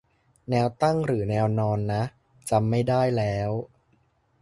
[0.49, 2.03] แนวตั้งหรือแนวนอนนะ
[2.49, 3.51] จำไม่ได้แล้ว